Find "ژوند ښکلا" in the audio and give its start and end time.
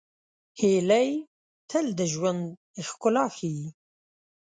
2.13-3.25